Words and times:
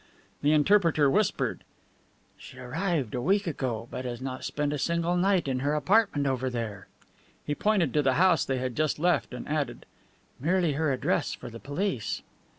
The 0.41 0.51
interpreter 0.51 1.11
whispered: 1.11 1.63
"She 2.35 2.57
arrived 2.57 3.13
a 3.13 3.21
week 3.21 3.45
ago, 3.45 3.87
but 3.91 4.03
has 4.03 4.19
not 4.19 4.43
spent 4.43 4.73
a 4.73 4.79
single 4.79 5.15
night 5.15 5.47
in 5.47 5.59
her 5.59 5.75
apartment 5.75 6.25
over 6.25 6.49
there." 6.49 6.87
He 7.45 7.53
pointed 7.53 7.93
to 7.93 8.01
the 8.01 8.13
house 8.15 8.43
they 8.43 8.57
had 8.57 8.75
just 8.75 8.97
left, 8.97 9.31
and 9.31 9.47
added: 9.47 9.85
"Merely 10.39 10.73
her 10.73 10.91
address 10.91 11.35
for 11.35 11.51
the 11.51 11.59
police." 11.59 12.23